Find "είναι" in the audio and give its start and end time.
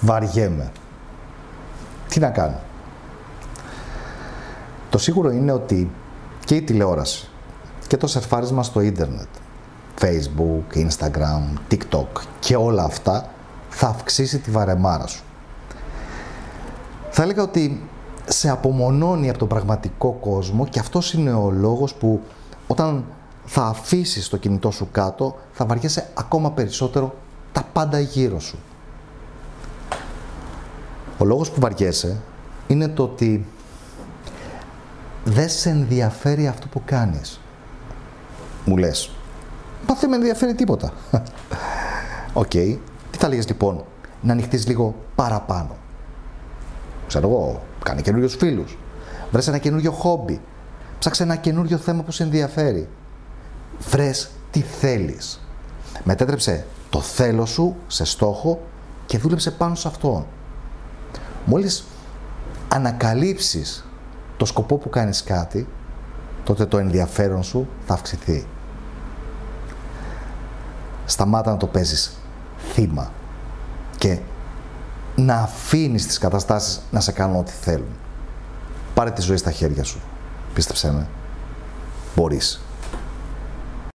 5.30-5.52, 21.12-21.32, 32.66-32.88